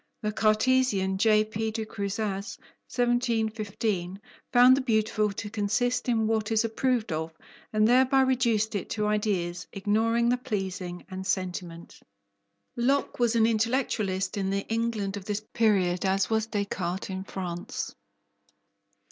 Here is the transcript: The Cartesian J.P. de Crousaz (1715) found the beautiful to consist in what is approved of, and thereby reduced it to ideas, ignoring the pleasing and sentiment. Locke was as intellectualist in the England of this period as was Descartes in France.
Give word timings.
The 0.23 0.31
Cartesian 0.31 1.19
J.P. 1.19 1.69
de 1.69 1.85
Crousaz 1.85 2.57
(1715) 2.89 4.19
found 4.51 4.75
the 4.75 4.81
beautiful 4.81 5.31
to 5.33 5.47
consist 5.51 6.09
in 6.09 6.25
what 6.25 6.51
is 6.51 6.65
approved 6.65 7.11
of, 7.11 7.31
and 7.71 7.87
thereby 7.87 8.21
reduced 8.21 8.73
it 8.73 8.89
to 8.89 9.05
ideas, 9.05 9.67
ignoring 9.71 10.29
the 10.29 10.37
pleasing 10.37 11.05
and 11.11 11.27
sentiment. 11.27 11.99
Locke 12.75 13.19
was 13.19 13.35
as 13.35 13.43
intellectualist 13.45 14.37
in 14.37 14.49
the 14.49 14.65
England 14.73 15.17
of 15.17 15.25
this 15.25 15.41
period 15.53 16.03
as 16.03 16.31
was 16.31 16.47
Descartes 16.47 17.11
in 17.11 17.23
France. 17.23 17.93